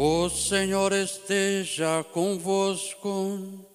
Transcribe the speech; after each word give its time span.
O 0.00 0.28
Senhor 0.30 0.92
esteja 0.92 2.04
convosco. 2.12 3.66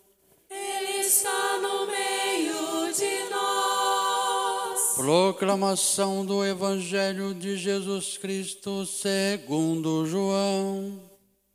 Ele 0.49 1.01
está 1.01 1.57
no 1.57 1.85
meio 1.85 2.93
de 2.93 3.29
nós. 3.29 4.95
Proclamação 4.95 6.25
do 6.25 6.45
Evangelho 6.45 7.33
de 7.33 7.57
Jesus 7.57 8.17
Cristo 8.17 8.85
segundo 8.85 10.05
João. 10.05 10.97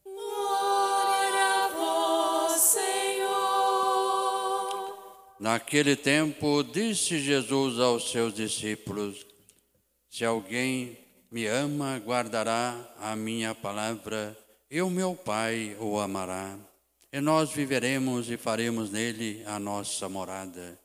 Glória 0.04 1.64
a 1.64 1.68
vós, 1.68 2.60
Senhor. 2.60 3.32
Naquele 5.40 5.96
tempo 5.96 6.62
disse 6.62 7.18
Jesus 7.18 7.80
aos 7.80 8.10
seus 8.10 8.34
discípulos: 8.34 9.24
Se 10.10 10.26
alguém 10.26 10.98
me 11.32 11.46
ama, 11.46 11.96
guardará 12.04 12.76
a 13.00 13.16
minha 13.16 13.54
palavra, 13.54 14.36
e 14.70 14.82
o 14.82 14.90
meu 14.90 15.14
Pai 15.14 15.76
o 15.80 15.98
amará. 15.98 16.58
E 17.10 17.20
nós 17.20 17.50
viveremos 17.50 18.30
e 18.30 18.36
faremos 18.36 18.90
nele 18.90 19.42
a 19.46 19.58
nossa 19.58 20.08
morada. 20.08 20.78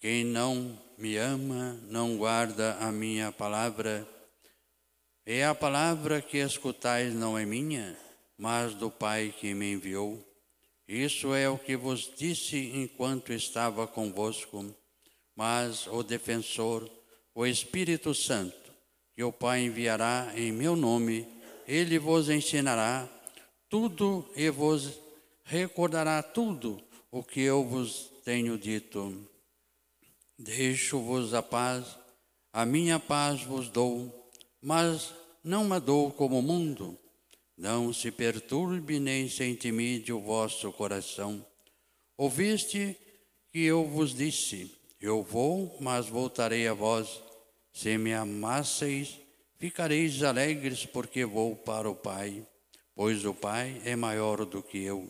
Quem 0.00 0.24
não 0.24 0.78
me 0.96 1.16
ama, 1.16 1.78
não 1.88 2.16
guarda 2.16 2.78
a 2.80 2.90
minha 2.90 3.30
palavra. 3.30 4.08
E 5.26 5.42
a 5.42 5.54
palavra 5.54 6.22
que 6.22 6.38
escutais 6.38 7.14
não 7.14 7.36
é 7.36 7.44
minha, 7.44 7.96
mas 8.38 8.74
do 8.74 8.90
Pai 8.90 9.34
que 9.38 9.52
me 9.52 9.72
enviou. 9.72 10.22
Isso 10.88 11.34
é 11.34 11.48
o 11.48 11.58
que 11.58 11.76
vos 11.76 12.10
disse 12.16 12.56
enquanto 12.74 13.32
estava 13.32 13.86
convosco. 13.86 14.74
Mas 15.36 15.86
o 15.88 16.02
defensor, 16.02 16.88
o 17.34 17.44
Espírito 17.44 18.14
Santo, 18.14 18.72
que 19.14 19.24
o 19.24 19.32
Pai 19.32 19.62
enviará 19.62 20.32
em 20.36 20.52
meu 20.52 20.76
nome, 20.76 21.26
ele 21.66 21.98
vos 21.98 22.28
ensinará 22.28 23.08
tudo 23.68 24.28
e 24.36 24.50
vos 24.50 24.98
recordará 25.44 26.22
tudo 26.22 26.82
o 27.10 27.22
que 27.22 27.40
eu 27.40 27.64
vos 27.64 28.10
tenho 28.24 28.58
dito. 28.58 29.28
Deixo-vos 30.38 31.34
a 31.34 31.42
paz, 31.42 31.96
a 32.52 32.64
minha 32.64 32.98
paz 32.98 33.42
vos 33.42 33.68
dou, 33.68 34.30
mas 34.60 35.14
não 35.42 35.72
a 35.72 35.78
dou 35.78 36.10
como 36.10 36.38
o 36.38 36.42
mundo. 36.42 36.98
Não 37.56 37.92
se 37.92 38.10
perturbe 38.10 38.98
nem 38.98 39.28
se 39.28 39.44
intimide 39.44 40.12
o 40.12 40.20
vosso 40.20 40.72
coração. 40.72 41.44
Ouviste 42.16 42.96
que 43.52 43.60
eu 43.60 43.84
vos 43.86 44.14
disse: 44.14 44.72
Eu 45.00 45.22
vou, 45.22 45.76
mas 45.80 46.08
voltarei 46.08 46.66
a 46.66 46.74
vós. 46.74 47.22
Se 47.72 47.96
me 47.96 48.12
amasseis, 48.12 49.20
ficareis 49.64 50.22
alegres, 50.22 50.84
porque 50.84 51.24
vou 51.24 51.56
para 51.56 51.88
o 51.88 51.94
Pai, 51.94 52.46
pois 52.94 53.24
o 53.24 53.32
Pai 53.32 53.80
é 53.86 53.96
maior 53.96 54.44
do 54.44 54.62
que 54.62 54.84
eu. 54.84 55.08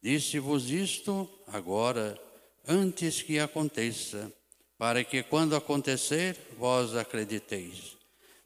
Disse-vos 0.00 0.70
isto 0.70 1.28
agora, 1.48 2.16
antes 2.64 3.22
que 3.22 3.40
aconteça, 3.40 4.32
para 4.78 5.02
que 5.02 5.24
quando 5.24 5.56
acontecer, 5.56 6.38
vós 6.56 6.94
acrediteis. 6.94 7.96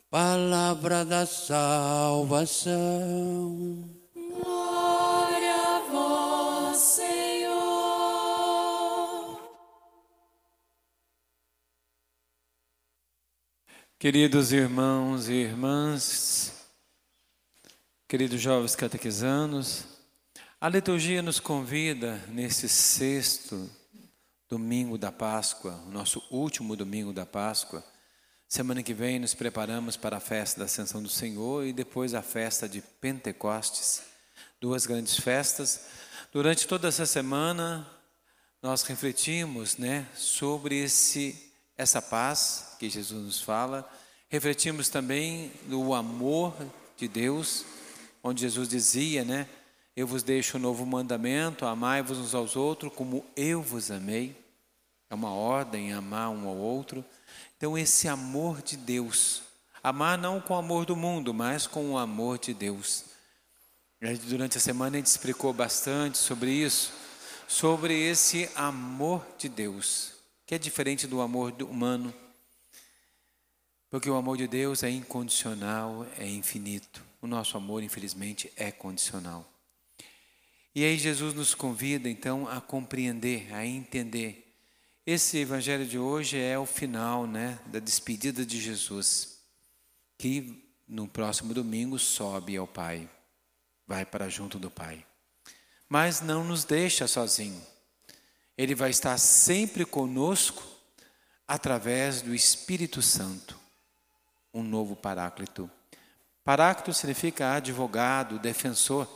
Palavra 0.09 1.05
da 1.05 1.27
salvação. 1.27 2.67
Queridos 13.98 14.52
irmãos 14.52 15.30
e 15.30 15.33
irmãs, 15.33 16.52
queridos 18.06 18.39
jovens 18.39 18.77
catequizanos, 18.77 19.84
a 20.61 20.69
liturgia 20.69 21.22
nos 21.22 21.41
convida 21.41 22.22
nesse 22.28 22.69
sexto 22.69 23.70
domingo 24.50 24.98
da 24.98 25.11
Páscoa, 25.11 25.83
nosso 25.89 26.23
último 26.30 26.77
domingo 26.77 27.11
da 27.11 27.24
Páscoa. 27.24 27.83
Semana 28.46 28.83
que 28.83 28.92
vem 28.92 29.18
nos 29.18 29.33
preparamos 29.33 29.96
para 29.96 30.18
a 30.18 30.20
festa 30.20 30.58
da 30.58 30.67
Ascensão 30.67 31.02
do 31.02 31.08
Senhor 31.08 31.64
e 31.64 31.73
depois 31.73 32.12
a 32.12 32.20
festa 32.20 32.68
de 32.68 32.83
Pentecostes, 33.01 34.02
duas 34.61 34.85
grandes 34.85 35.17
festas. 35.18 35.86
Durante 36.30 36.68
toda 36.68 36.89
essa 36.89 37.06
semana 37.06 37.90
nós 38.62 38.83
refletimos, 38.83 39.79
né, 39.79 40.06
sobre 40.14 40.85
esse 40.85 41.45
essa 41.77 42.01
paz 42.01 42.77
que 42.79 42.89
Jesus 42.89 43.25
nos 43.25 43.41
fala. 43.41 43.89
Refletimos 44.29 44.89
também 44.89 45.53
no 45.67 45.95
amor 45.95 46.55
de 46.97 47.07
Deus, 47.07 47.64
onde 48.23 48.41
Jesus 48.42 48.69
dizia, 48.69 49.25
né, 49.25 49.48
eu 49.97 50.07
vos 50.07 50.23
deixo 50.23 50.59
um 50.59 50.61
novo 50.61 50.85
mandamento, 50.85 51.65
amai-vos 51.65 52.19
uns 52.19 52.35
aos 52.35 52.57
outros 52.57 52.92
como 52.95 53.25
eu 53.35 53.63
vos 53.63 53.91
amei. 53.91 54.36
É 55.09 55.15
uma 55.15 55.31
ordem 55.31 55.92
amar 55.92 56.31
um 56.31 56.48
ao 56.48 56.57
outro. 56.57 57.05
Então, 57.57 57.79
esse 57.79 58.09
amor 58.09 58.61
de 58.61 58.77
Deus, 58.77 59.42
amar 59.83 60.19
não 60.19 60.41
com 60.41 60.53
o 60.55 60.59
amor 60.59 60.85
do 60.85 60.97
mundo, 60.97 61.33
mas 61.33 61.67
com 61.67 61.92
o 61.92 61.98
amor 61.98 62.39
de 62.39 62.53
Deus. 62.53 63.05
Durante 64.25 64.59
a 64.59 64.61
semana 64.61 64.97
a 64.97 64.98
gente 64.98 65.07
explicou 65.07 65.53
bastante 65.53 66.19
sobre 66.19 66.51
isso, 66.51 66.92
sobre 67.48 67.95
esse 67.98 68.51
amor 68.55 69.25
de 69.39 69.48
Deus, 69.48 70.13
que 70.46 70.55
é 70.55 70.58
diferente 70.58 71.07
do 71.07 71.20
amor 71.20 71.52
humano, 71.62 72.14
porque 73.90 74.08
o 74.08 74.17
amor 74.17 74.36
de 74.36 74.46
Deus 74.46 74.83
é 74.83 74.90
incondicional, 74.90 76.07
é 76.18 76.27
infinito. 76.27 77.02
O 77.20 77.27
nosso 77.27 77.57
amor, 77.57 77.83
infelizmente, 77.83 78.52
é 78.56 78.70
condicional. 78.70 79.45
E 80.74 80.85
aí 80.85 80.96
Jesus 80.96 81.35
nos 81.35 81.55
convida 81.55 82.08
então 82.08 82.48
a 82.48 82.61
compreender, 82.61 83.52
a 83.52 83.67
entender 83.67 84.46
esse 85.06 85.39
evangelho 85.39 85.86
de 85.86 85.96
hoje 85.96 86.36
é 86.36 86.58
o 86.58 86.67
final, 86.67 87.29
né, 87.29 87.61
da 87.67 87.79
despedida 87.79 88.45
de 88.45 88.61
Jesus, 88.61 89.39
que 90.18 90.68
no 90.89 91.06
próximo 91.06 91.55
domingo 91.55 91.96
sobe 91.96 92.56
ao 92.56 92.67
Pai, 92.67 93.08
vai 93.86 94.05
para 94.05 94.29
junto 94.29 94.58
do 94.58 94.68
Pai. 94.68 95.06
Mas 95.89 96.20
não 96.20 96.42
nos 96.42 96.64
deixa 96.64 97.06
sozinho. 97.06 97.62
Ele 98.56 98.74
vai 98.74 98.90
estar 98.90 99.18
sempre 99.18 99.84
conosco 99.84 100.62
através 101.46 102.22
do 102.22 102.34
Espírito 102.34 103.02
Santo, 103.02 103.58
um 104.52 104.62
novo 104.62 104.96
Paráclito. 104.96 105.70
Paráclito 106.42 106.94
significa 106.94 107.52
advogado, 107.52 108.39
defensor. 108.39 109.08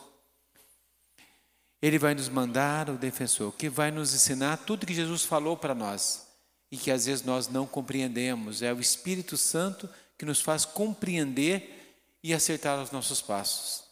Ele 1.81 1.99
vai 1.99 2.15
nos 2.15 2.29
mandar 2.29 2.91
o 2.91 2.99
defensor, 2.99 3.53
que 3.53 3.69
vai 3.69 3.91
nos 3.91 4.15
ensinar 4.15 4.59
tudo 4.59 4.87
que 4.87 4.93
Jesus 4.93 5.25
falou 5.25 5.57
para 5.57 5.75
nós 5.75 6.27
e 6.71 6.77
que 6.77 6.91
às 6.91 7.07
vezes 7.07 7.25
nós 7.25 7.49
não 7.49 7.67
compreendemos. 7.67 8.63
É 8.63 8.73
o 8.73 8.81
Espírito 8.81 9.37
Santo 9.37 9.89
que 10.19 10.27
nos 10.27 10.41
faz 10.41 10.65
compreender 10.65 11.97
e 12.23 12.35
acertar 12.35 12.83
os 12.83 12.91
nossos 12.91 13.23
passos, 13.23 13.85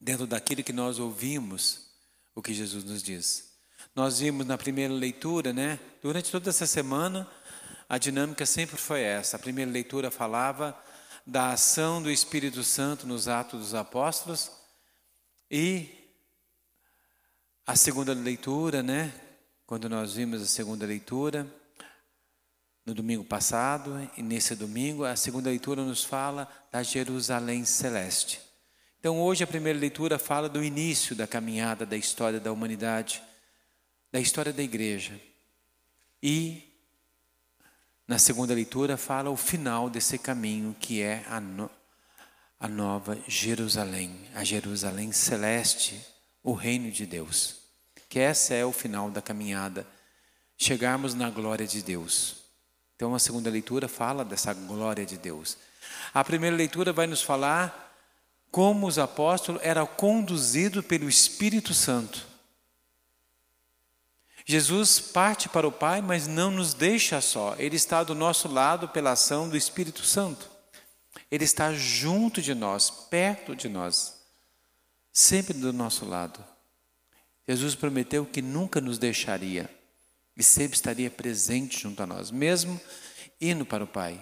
dentro 0.00 0.26
daquilo 0.26 0.62
que 0.62 0.72
nós 0.72 1.00
ouvimos, 1.00 1.88
o 2.34 2.40
que 2.40 2.54
Jesus 2.54 2.84
nos 2.84 3.02
diz. 3.02 3.53
Nós 3.94 4.18
vimos 4.18 4.44
na 4.44 4.58
primeira 4.58 4.92
leitura, 4.92 5.52
né? 5.52 5.78
Durante 6.02 6.28
toda 6.28 6.50
essa 6.50 6.66
semana, 6.66 7.30
a 7.88 7.96
dinâmica 7.96 8.44
sempre 8.44 8.76
foi 8.76 9.02
essa. 9.02 9.36
A 9.36 9.38
primeira 9.38 9.70
leitura 9.70 10.10
falava 10.10 10.76
da 11.24 11.52
ação 11.52 12.02
do 12.02 12.10
Espírito 12.10 12.64
Santo 12.64 13.06
nos 13.06 13.28
Atos 13.28 13.60
dos 13.60 13.74
Apóstolos 13.74 14.50
e 15.48 15.88
a 17.64 17.76
segunda 17.76 18.12
leitura, 18.12 18.82
né? 18.82 19.14
Quando 19.64 19.88
nós 19.88 20.14
vimos 20.14 20.42
a 20.42 20.46
segunda 20.46 20.84
leitura, 20.84 21.46
no 22.84 22.94
domingo 22.94 23.24
passado 23.24 24.10
e 24.16 24.22
nesse 24.24 24.56
domingo, 24.56 25.04
a 25.04 25.14
segunda 25.14 25.50
leitura 25.50 25.84
nos 25.84 26.02
fala 26.02 26.48
da 26.72 26.82
Jerusalém 26.82 27.64
celeste. 27.64 28.40
Então, 28.98 29.22
hoje 29.22 29.44
a 29.44 29.46
primeira 29.46 29.78
leitura 29.78 30.18
fala 30.18 30.48
do 30.48 30.64
início 30.64 31.14
da 31.14 31.28
caminhada 31.28 31.86
da 31.86 31.96
história 31.96 32.40
da 32.40 32.52
humanidade, 32.52 33.22
da 34.14 34.20
história 34.20 34.52
da 34.52 34.62
igreja. 34.62 35.20
E 36.22 36.72
na 38.06 38.16
segunda 38.16 38.54
leitura 38.54 38.96
fala 38.96 39.28
o 39.28 39.36
final 39.36 39.90
desse 39.90 40.18
caminho 40.18 40.76
que 40.78 41.02
é 41.02 41.24
a, 41.28 41.40
no, 41.40 41.68
a 42.60 42.68
nova 42.68 43.18
Jerusalém, 43.26 44.16
a 44.32 44.44
Jerusalém 44.44 45.10
celeste, 45.10 46.00
o 46.44 46.52
reino 46.52 46.92
de 46.92 47.04
Deus. 47.04 47.56
Que 48.08 48.20
essa 48.20 48.54
é 48.54 48.64
o 48.64 48.70
final 48.70 49.10
da 49.10 49.20
caminhada, 49.20 49.84
chegarmos 50.56 51.12
na 51.12 51.28
glória 51.28 51.66
de 51.66 51.82
Deus. 51.82 52.36
Então 52.94 53.16
a 53.16 53.18
segunda 53.18 53.50
leitura 53.50 53.88
fala 53.88 54.24
dessa 54.24 54.54
glória 54.54 55.04
de 55.04 55.18
Deus. 55.18 55.58
A 56.14 56.22
primeira 56.22 56.54
leitura 56.54 56.92
vai 56.92 57.08
nos 57.08 57.20
falar 57.20 57.92
como 58.52 58.86
os 58.86 58.96
apóstolos 58.96 59.60
eram 59.64 59.88
conduzidos 59.88 60.86
pelo 60.86 61.08
Espírito 61.08 61.74
Santo. 61.74 62.33
Jesus 64.44 65.00
parte 65.00 65.48
para 65.48 65.66
o 65.66 65.72
Pai, 65.72 66.02
mas 66.02 66.26
não 66.26 66.50
nos 66.50 66.74
deixa 66.74 67.20
só. 67.20 67.54
Ele 67.58 67.76
está 67.76 68.04
do 68.04 68.14
nosso 68.14 68.46
lado 68.46 68.88
pela 68.88 69.12
ação 69.12 69.48
do 69.48 69.56
Espírito 69.56 70.04
Santo. 70.04 70.50
Ele 71.30 71.44
está 71.44 71.72
junto 71.72 72.42
de 72.42 72.54
nós, 72.54 72.90
perto 72.90 73.56
de 73.56 73.68
nós. 73.68 74.22
sempre 75.12 75.54
do 75.54 75.72
nosso 75.72 76.04
lado. 76.04 76.44
Jesus 77.46 77.76
prometeu 77.76 78.26
que 78.26 78.42
nunca 78.42 78.80
nos 78.80 78.98
deixaria 78.98 79.70
e 80.36 80.42
sempre 80.42 80.74
estaria 80.74 81.08
presente 81.08 81.80
junto 81.80 82.02
a 82.02 82.06
nós, 82.06 82.32
mesmo 82.32 82.80
indo 83.40 83.64
para 83.64 83.84
o 83.84 83.86
Pai. 83.86 84.20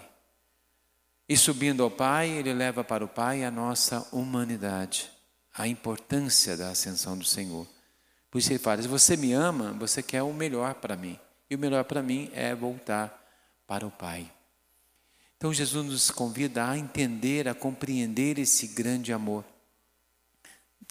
E 1.27 1.35
subindo 1.35 1.81
ao 1.81 1.89
Pai, 1.89 2.29
Ele 2.29 2.53
leva 2.53 2.83
para 2.83 3.03
o 3.03 3.07
Pai 3.07 3.43
a 3.43 3.49
nossa 3.49 4.07
humanidade, 4.11 5.09
a 5.53 5.67
importância 5.67 6.55
da 6.55 6.69
ascensão 6.69 7.17
do 7.17 7.25
Senhor. 7.25 7.67
Por 8.33 8.39
isso 8.39 8.51
Ele 8.51 8.57
fala: 8.57 8.81
se 8.81 8.87
você 8.87 9.15
me 9.15 9.31
ama, 9.31 9.73
você 9.73 10.01
quer 10.01 10.23
o 10.23 10.33
melhor 10.33 10.73
para 10.73 10.95
mim. 10.95 11.19
E 11.47 11.55
o 11.55 11.59
melhor 11.59 11.83
para 11.83 12.01
mim 12.01 12.31
é 12.33 12.55
voltar 12.55 13.23
para 13.67 13.85
o 13.85 13.91
Pai. 13.91 14.27
Então 15.37 15.53
Jesus 15.53 15.85
nos 15.85 16.09
convida 16.09 16.67
a 16.67 16.75
entender, 16.75 17.47
a 17.47 17.53
compreender 17.53 18.39
esse 18.39 18.69
grande 18.69 19.13
amor 19.13 19.45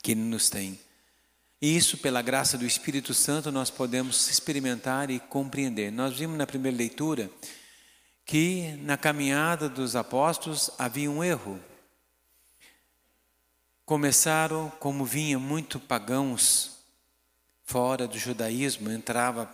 que 0.01 0.13
Ele 0.13 0.21
nos 0.21 0.49
tem. 0.49 0.79
E 1.61 1.77
isso, 1.77 1.99
pela 1.99 2.23
graça 2.23 2.57
do 2.57 2.65
Espírito 2.65 3.13
Santo, 3.13 3.51
nós 3.51 3.71
podemos 3.71 4.31
experimentar 4.31 5.11
e 5.11 5.19
compreender. 5.19 5.91
Nós 5.91 6.17
vimos 6.17 6.39
na 6.39 6.47
primeira 6.47 6.79
leitura 6.79 7.29
que 8.25 8.77
na 8.83 8.97
caminhada 8.97 9.69
dos 9.69 9.97
apóstolos 9.97 10.71
havia 10.79 11.11
um 11.11 11.25
erro. 11.25 11.59
Começaram, 13.85 14.71
como 14.79 15.05
vinham 15.05 15.41
muito 15.41 15.81
pagãos 15.81 16.72
fora 17.65 18.07
do 18.07 18.19
judaísmo, 18.19 18.91
entrava 18.91 19.49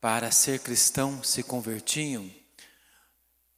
para 0.00 0.30
ser 0.30 0.60
cristão, 0.60 1.22
se 1.22 1.42
convertiam. 1.42 2.28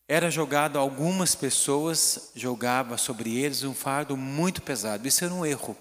Era 0.07 0.31
jogado 0.31 0.79
algumas 0.79 1.35
pessoas, 1.35 2.31
jogava 2.35 2.99
sobre 2.99 3.37
eles 3.37 3.63
um 3.63 3.75
fardo 3.75 4.17
muito 4.17 4.61
pesado. 4.61 5.09
Isso 5.09 5.25
era 5.25 5.33
um 5.33 5.47
erro. 5.47 5.77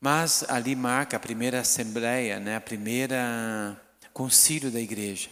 Mas 0.00 0.44
ali 0.48 0.76
marca 0.76 1.16
a 1.16 1.20
primeira 1.20 1.60
assembleia, 1.60 2.38
né, 2.38 2.56
a 2.56 2.60
primeira 2.60 3.80
concílio 4.12 4.70
da 4.70 4.80
igreja. 4.80 5.28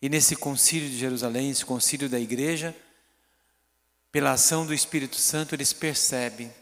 E 0.00 0.08
nesse 0.08 0.34
concílio 0.34 0.88
de 0.88 0.98
Jerusalém, 0.98 1.50
esse 1.50 1.64
concílio 1.64 2.08
da 2.08 2.18
igreja, 2.18 2.74
pela 4.10 4.32
ação 4.32 4.66
do 4.66 4.74
Espírito 4.74 5.16
Santo, 5.16 5.54
eles 5.54 5.72
percebem 5.72 6.52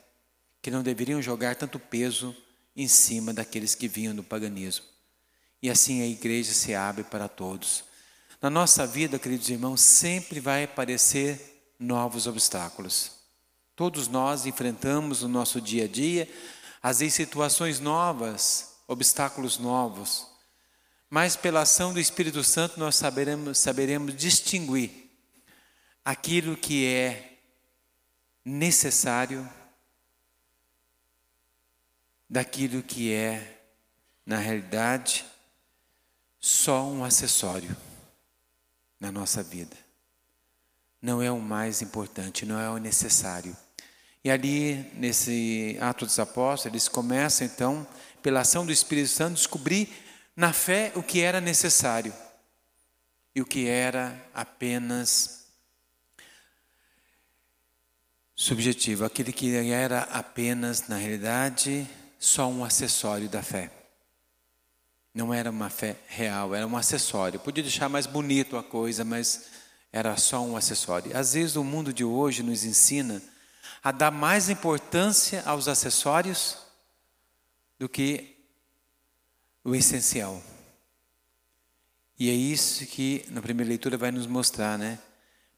que 0.60 0.70
não 0.70 0.82
deveriam 0.82 1.22
jogar 1.22 1.56
tanto 1.56 1.78
peso 1.78 2.36
em 2.80 2.88
cima 2.88 3.32
daqueles 3.32 3.74
que 3.74 3.86
vinham 3.86 4.14
do 4.14 4.22
paganismo. 4.22 4.86
E 5.62 5.68
assim 5.68 6.00
a 6.02 6.06
igreja 6.06 6.52
se 6.52 6.74
abre 6.74 7.04
para 7.04 7.28
todos. 7.28 7.84
Na 8.40 8.48
nossa 8.48 8.86
vida, 8.86 9.18
queridos 9.18 9.50
irmãos, 9.50 9.80
sempre 9.80 10.40
vai 10.40 10.64
aparecer 10.64 11.72
novos 11.78 12.26
obstáculos. 12.26 13.12
Todos 13.76 14.08
nós 14.08 14.46
enfrentamos 14.46 15.22
no 15.22 15.28
nosso 15.28 15.60
dia 15.60 15.84
a 15.84 15.88
dia 15.88 16.28
às 16.82 17.00
vezes 17.00 17.14
situações 17.14 17.78
novas, 17.78 18.76
obstáculos 18.88 19.58
novos. 19.58 20.26
Mas 21.10 21.36
pela 21.36 21.62
ação 21.62 21.92
do 21.92 22.00
Espírito 22.00 22.42
Santo 22.42 22.78
nós 22.78 22.96
saberemos, 22.96 23.58
saberemos 23.58 24.16
distinguir 24.16 25.10
aquilo 26.04 26.56
que 26.56 26.86
é 26.86 27.38
necessário 28.44 29.46
daquilo 32.30 32.80
que 32.80 33.12
é, 33.12 33.60
na 34.24 34.38
realidade, 34.38 35.24
só 36.38 36.86
um 36.86 37.02
acessório 37.02 37.76
na 39.00 39.10
nossa 39.10 39.42
vida. 39.42 39.76
Não 41.02 41.20
é 41.20 41.28
o 41.32 41.40
mais 41.40 41.82
importante, 41.82 42.46
não 42.46 42.60
é 42.60 42.70
o 42.70 42.78
necessário. 42.78 43.56
E 44.22 44.30
ali, 44.30 44.74
nesse 44.94 45.76
Ato 45.80 46.06
dos 46.06 46.20
Apóstolos, 46.20 46.66
eles 46.66 46.86
começam 46.86 47.44
então, 47.44 47.84
pela 48.22 48.40
ação 48.40 48.64
do 48.64 48.70
Espírito 48.70 49.08
Santo, 49.08 49.34
descobrir 49.34 49.88
na 50.36 50.52
fé 50.52 50.92
o 50.94 51.02
que 51.02 51.20
era 51.20 51.40
necessário 51.40 52.14
e 53.34 53.40
o 53.40 53.46
que 53.46 53.66
era 53.66 54.24
apenas 54.32 55.46
subjetivo, 58.36 59.04
aquele 59.04 59.32
que 59.32 59.54
era 59.56 60.02
apenas, 60.02 60.86
na 60.86 60.96
realidade, 60.96 61.88
só 62.20 62.46
um 62.46 62.62
acessório 62.62 63.31
da 63.31 63.43
fé. 63.43 63.70
Não 65.14 65.32
era 65.32 65.50
uma 65.50 65.70
fé 65.70 65.96
real, 66.06 66.55
era 66.55 66.67
um 66.67 66.76
acessório. 66.76 67.40
Podia 67.40 67.64
deixar 67.64 67.88
mais 67.88 68.06
bonito 68.06 68.58
a 68.58 68.62
coisa, 68.62 69.05
mas 69.05 69.46
era 69.90 70.17
só 70.19 70.40
um 70.43 70.56
acessório. 70.56 71.17
Às 71.17 71.32
vezes 71.32 71.56
o 71.56 71.64
mundo 71.64 71.93
de 71.93 72.05
hoje 72.05 72.43
nos 72.43 72.62
ensina 72.62 73.20
a 73.82 73.90
dar 73.90 74.11
mais 74.11 74.50
importância 74.50 75.43
aos 75.46 75.67
acessórios 75.67 76.58
do 77.78 77.88
que 77.88 78.37
o 79.64 79.75
essencial. 79.75 80.43
E 82.19 82.28
é 82.28 82.34
isso 82.34 82.84
que 82.87 83.25
na 83.31 83.40
primeira 83.40 83.70
leitura 83.70 83.96
vai 83.96 84.11
nos 84.11 84.26
mostrar, 84.26 84.78
né? 84.78 84.99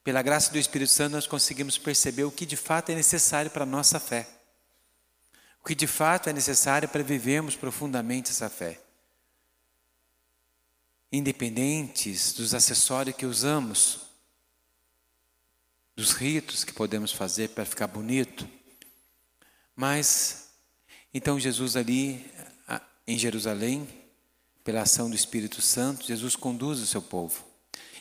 Pela 0.05 0.23
graça 0.23 0.53
do 0.53 0.59
Espírito 0.59 0.91
Santo 0.91 1.13
nós 1.13 1.27
conseguimos 1.27 1.77
perceber 1.77 2.23
o 2.23 2.31
que 2.31 2.47
de 2.47 2.57
fato 2.57 2.91
é 2.91 2.95
necessário 2.95 3.51
para 3.51 3.65
a 3.65 3.67
nossa 3.67 3.99
fé. 3.99 4.29
O 5.63 5.67
que 5.67 5.75
de 5.77 5.87
fato 5.87 6.29
é 6.29 6.33
necessário 6.33 6.89
para 6.89 7.05
vivermos 7.05 7.55
profundamente 7.55 8.31
essa 8.31 8.51
fé. 8.51 8.81
Independentes 11.11 12.33
dos 12.33 12.53
acessórios 12.53 13.15
que 13.15 13.25
usamos, 13.25 14.01
dos 15.95 16.13
ritos 16.13 16.65
que 16.65 16.73
podemos 16.73 17.13
fazer 17.13 17.51
para 17.51 17.65
ficar 17.65 17.87
bonito. 17.87 18.49
Mas, 19.77 20.49
então 21.15 21.39
Jesus 21.39 21.77
ali 21.77 22.29
em 23.07 23.17
Jerusalém, 23.19 23.89
pela 24.65 24.83
ação 24.83 25.09
do 25.09 25.15
Espírito 25.15 25.61
Santo, 25.61 26.07
Jesus 26.07 26.35
conduz 26.35 26.81
o 26.81 26.87
seu 26.87 27.03
povo 27.03 27.45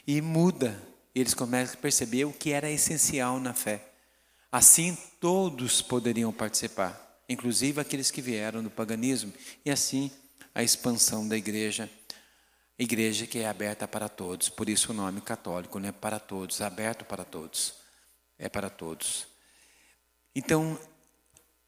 e 0.08 0.22
muda. 0.22 0.82
Eles 1.14 1.34
começam 1.34 1.76
a 1.76 1.82
perceber 1.82 2.26
o 2.26 2.34
que 2.34 2.52
era 2.52 2.72
essencial 2.72 3.40
na 3.40 3.54
fé. 3.54 3.92
Assim, 4.52 4.98
todos 5.20 5.82
poderiam 5.82 6.32
participar, 6.32 7.11
inclusive 7.32 7.80
aqueles 7.80 8.12
que 8.12 8.22
vieram 8.22 8.64
do 8.64 8.70
paganismo, 8.70 9.34
e 9.66 9.72
assim 9.72 10.12
a 10.54 10.64
expansão 10.64 11.28
da 11.28 11.38
igreja 11.38 11.90
igreja 12.78 13.28
que 13.28 13.38
é 13.40 13.48
aberta 13.48 13.88
para 13.88 14.10
todos, 14.10 14.50
por 14.50 14.68
isso 14.68 14.92
o 14.92 14.96
nome 14.96 15.22
católico, 15.22 15.78
né? 15.78 15.92
Para 15.92 16.20
todos, 16.20 16.62
aberto 16.62 17.06
para 17.06 17.24
todos 17.24 17.82
é 18.42 18.50
para 18.50 18.72
todos. 18.72 19.28
Então, 20.36 20.78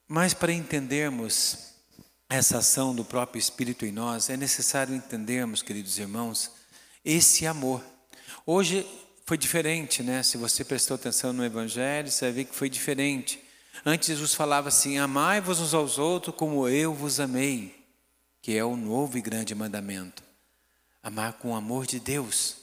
mas 0.07 0.33
para 0.33 0.51
entendermos 0.51 1.75
essa 2.27 2.58
ação 2.58 2.96
do 2.96 3.05
próprio 3.05 3.39
Espírito 3.39 3.86
em 3.86 3.91
nós, 3.91 4.27
é 4.27 4.36
necessário 4.36 4.96
entendermos, 4.96 5.62
queridos 5.62 6.00
irmãos, 6.00 6.50
esse 7.05 7.46
amor. 7.46 7.84
Hoje 8.43 8.88
foi 9.24 9.38
diferente, 9.38 10.01
né? 10.01 10.24
Se 10.24 10.36
você 10.36 10.65
prestou 10.65 10.96
atenção 10.96 11.32
no 11.32 11.46
Evangelho, 11.46 12.10
você 12.10 12.25
vai 12.25 12.32
ver 12.32 12.46
que 12.46 12.55
foi 12.55 12.72
diferente. 12.72 13.39
Antes 13.86 14.08
Jesus 14.08 14.34
falava 14.34 14.70
assim: 14.70 14.98
Amai-vos 14.98 15.60
uns 15.60 15.74
aos 15.74 15.98
outros 15.98 16.36
como 16.36 16.68
eu 16.68 16.94
vos 16.94 17.20
amei, 17.20 17.86
que 18.42 18.56
é 18.56 18.63
o 18.63 18.75
novo 18.75 19.18
e 19.18 19.22
grande 19.22 19.56
mandamento. 19.56 20.24
Amar 21.01 21.34
com 21.34 21.51
o 21.51 21.56
amor 21.56 21.86
de 21.86 22.00
Deus. 22.00 22.58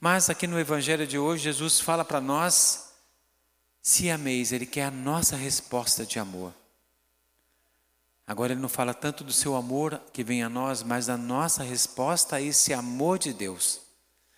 Mas 0.00 0.28
aqui 0.28 0.46
no 0.46 0.58
Evangelho 0.58 1.06
de 1.06 1.18
hoje, 1.18 1.44
Jesus 1.44 1.80
fala 1.80 2.04
para 2.04 2.20
nós 2.20 2.92
se 3.82 4.08
ameis, 4.08 4.52
Ele 4.52 4.64
quer 4.64 4.84
a 4.84 4.90
nossa 4.90 5.34
resposta 5.34 6.06
de 6.06 6.20
amor. 6.20 6.54
Agora 8.24 8.52
Ele 8.52 8.60
não 8.60 8.68
fala 8.68 8.94
tanto 8.94 9.24
do 9.24 9.32
seu 9.32 9.56
amor 9.56 10.00
que 10.12 10.22
vem 10.22 10.42
a 10.42 10.48
nós, 10.48 10.84
mas 10.84 11.06
da 11.06 11.16
nossa 11.16 11.64
resposta 11.64 12.36
a 12.36 12.40
esse 12.40 12.72
amor 12.72 13.18
de 13.18 13.32
Deus, 13.32 13.80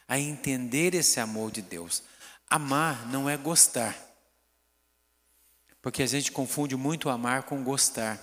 a 0.09 0.19
entender 0.19 0.95
esse 0.95 1.21
amor 1.21 1.51
de 1.51 1.61
Deus. 1.61 2.03
Amar 2.49 3.07
não 3.09 3.29
é 3.29 3.37
gostar, 3.37 3.95
porque 5.85 6.03
a 6.03 6.07
gente 6.07 6.33
confunde 6.33 6.77
muito 6.77 7.11
amar 7.11 7.43
com 7.43 7.63
gostar. 7.63 8.19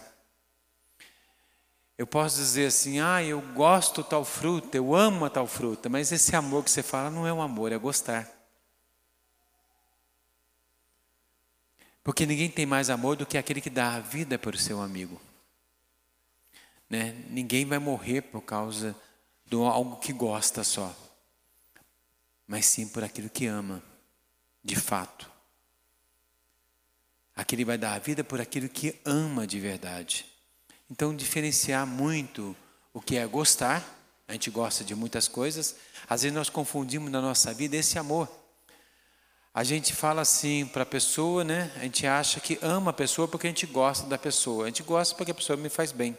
Eu 1.96 2.08
posso 2.08 2.38
dizer 2.38 2.66
assim, 2.66 3.00
ah, 3.00 3.24
eu 3.24 3.40
gosto 3.54 4.04
tal 4.04 4.26
fruta, 4.26 4.78
eu 4.78 4.96
amo 4.96 5.26
a 5.26 5.30
tal 5.30 5.46
fruta, 5.46 5.88
mas 5.88 6.12
esse 6.12 6.36
amor 6.36 6.64
que 6.64 6.72
você 6.72 6.82
fala 6.82 7.12
não 7.12 7.28
é 7.28 7.32
um 7.32 7.40
amor, 7.40 7.72
é 7.72 7.78
gostar. 7.78 8.28
Porque 12.04 12.26
ninguém 12.26 12.50
tem 12.50 12.66
mais 12.66 12.90
amor 12.90 13.16
do 13.16 13.28
que 13.28 13.38
aquele 13.38 13.62
que 13.62 13.70
dá 13.70 13.94
a 13.94 14.00
vida 14.00 14.40
para 14.40 14.56
o 14.56 14.60
seu 14.60 14.82
amigo. 14.82 15.22
Né? 16.90 17.12
Ninguém 17.30 17.64
vai 17.64 17.78
morrer 17.78 18.22
por 18.22 18.42
causa 18.42 18.96
de 19.46 19.56
algo 19.56 19.98
que 19.98 20.12
gosta 20.12 20.64
só, 20.64 20.96
mas 22.48 22.66
sim 22.66 22.88
por 22.88 23.04
aquilo 23.04 23.30
que 23.30 23.46
ama, 23.46 23.84
de 24.64 24.76
fato. 24.76 25.31
Aquele 27.36 27.66
vai 27.66 27.78
dar 27.78 27.94
a 27.94 28.00
vida 28.00 28.24
por 28.24 28.42
aquilo 28.42 28.68
que 28.68 29.00
ama 29.06 29.48
de 29.48 29.60
verdade. 29.60 30.26
Então, 30.90 31.16
diferenciar 31.16 31.88
muito 31.88 32.56
o 32.94 33.02
que 33.02 33.16
é 33.16 33.26
gostar, 33.26 33.84
a 34.28 34.34
gente 34.34 34.50
gosta 34.50 34.84
de 34.84 34.94
muitas 34.94 35.28
coisas, 35.28 35.76
às 36.10 36.22
vezes 36.22 36.36
nós 36.36 36.50
confundimos 36.50 37.12
na 37.12 37.22
nossa 37.22 37.54
vida 37.54 37.76
esse 37.76 37.98
amor. 37.98 38.30
A 39.54 39.64
gente 39.64 39.94
fala 39.94 40.22
assim 40.22 40.66
para 40.66 40.84
a 40.84 40.86
pessoa, 40.86 41.44
né? 41.44 41.72
A 41.76 41.84
gente 41.84 42.08
acha 42.08 42.40
que 42.40 42.58
ama 42.62 42.92
a 42.92 42.94
pessoa 42.94 43.28
porque 43.28 43.48
a 43.48 43.50
gente 43.50 43.66
gosta 43.66 44.08
da 44.08 44.18
pessoa. 44.18 44.64
A 44.64 44.68
gente 44.68 44.84
gosta 44.84 45.14
porque 45.14 45.32
a 45.32 45.36
pessoa 45.36 45.58
me 45.58 45.68
faz 45.68 45.92
bem. 45.92 46.18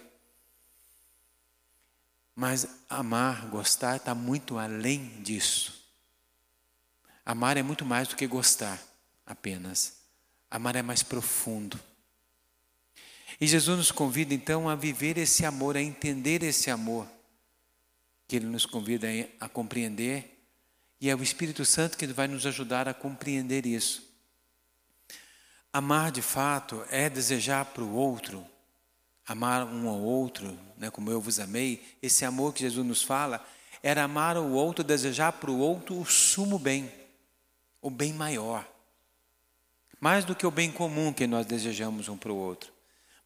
Mas 2.34 2.66
amar, 2.90 3.46
gostar, 3.46 3.96
está 3.96 4.14
muito 4.14 4.58
além 4.58 5.22
disso. 5.22 5.82
Amar 7.24 7.56
é 7.56 7.62
muito 7.62 7.84
mais 7.86 8.08
do 8.08 8.16
que 8.16 8.26
gostar 8.26 8.78
apenas. 9.24 10.01
Amar 10.52 10.76
é 10.76 10.82
mais 10.82 11.02
profundo. 11.02 11.80
E 13.40 13.46
Jesus 13.46 13.78
nos 13.78 13.90
convida 13.90 14.34
então 14.34 14.68
a 14.68 14.74
viver 14.74 15.16
esse 15.16 15.46
amor, 15.46 15.78
a 15.78 15.82
entender 15.82 16.42
esse 16.42 16.70
amor, 16.70 17.08
que 18.28 18.36
Ele 18.36 18.44
nos 18.44 18.66
convida 18.66 19.08
a 19.40 19.48
compreender, 19.48 20.44
e 21.00 21.08
é 21.08 21.16
o 21.16 21.22
Espírito 21.22 21.64
Santo 21.64 21.96
que 21.96 22.06
vai 22.08 22.28
nos 22.28 22.44
ajudar 22.44 22.86
a 22.86 22.92
compreender 22.92 23.64
isso. 23.64 24.06
Amar 25.72 26.12
de 26.12 26.20
fato 26.20 26.84
é 26.90 27.08
desejar 27.08 27.64
para 27.64 27.82
o 27.82 27.94
outro, 27.94 28.46
amar 29.26 29.64
um 29.64 29.88
ao 29.88 30.02
outro, 30.02 30.46
né, 30.76 30.90
como 30.90 31.10
eu 31.10 31.18
vos 31.18 31.40
amei, 31.40 31.82
esse 32.02 32.26
amor 32.26 32.52
que 32.52 32.60
Jesus 32.60 32.86
nos 32.86 33.02
fala, 33.02 33.42
era 33.82 34.04
amar 34.04 34.36
o 34.36 34.50
outro, 34.50 34.84
desejar 34.84 35.32
para 35.32 35.50
o 35.50 35.58
outro 35.58 35.98
o 35.98 36.04
sumo 36.04 36.58
bem, 36.58 36.92
o 37.80 37.88
bem 37.88 38.12
maior. 38.12 38.70
Mais 40.02 40.24
do 40.24 40.34
que 40.34 40.44
o 40.44 40.50
bem 40.50 40.72
comum 40.72 41.12
que 41.12 41.26
nós 41.26 41.46
desejamos 41.46 42.08
um 42.08 42.16
para 42.16 42.32
o 42.32 42.36
outro. 42.36 42.72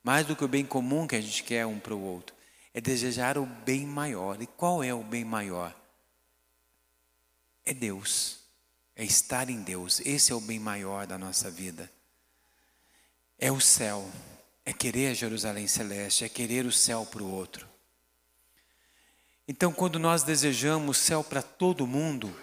Mais 0.04 0.26
do 0.26 0.36
que 0.36 0.44
o 0.44 0.48
bem 0.48 0.66
comum 0.66 1.06
que 1.06 1.16
a 1.16 1.20
gente 1.20 1.42
quer 1.42 1.64
um 1.64 1.80
para 1.80 1.94
o 1.94 2.02
outro. 2.02 2.36
É 2.74 2.80
desejar 2.80 3.38
o 3.38 3.46
bem 3.46 3.86
maior. 3.86 4.42
E 4.42 4.46
qual 4.46 4.84
é 4.84 4.92
o 4.92 5.02
bem 5.02 5.24
maior? 5.24 5.74
É 7.64 7.72
Deus. 7.72 8.40
É 8.94 9.02
estar 9.02 9.48
em 9.48 9.62
Deus. 9.62 10.00
Esse 10.00 10.32
é 10.32 10.34
o 10.34 10.40
bem 10.40 10.60
maior 10.60 11.06
da 11.06 11.16
nossa 11.16 11.50
vida. 11.50 11.90
É 13.38 13.50
o 13.50 13.60
céu 13.60 14.06
é 14.66 14.72
querer 14.72 15.14
Jerusalém 15.14 15.68
celeste, 15.68 16.24
é 16.24 16.28
querer 16.28 16.66
o 16.66 16.72
céu 16.72 17.06
para 17.06 17.22
o 17.22 17.30
outro. 17.30 17.68
Então, 19.46 19.72
quando 19.72 19.96
nós 19.96 20.24
desejamos 20.24 20.98
céu 20.98 21.22
para 21.22 21.40
todo 21.40 21.86
mundo, 21.86 22.36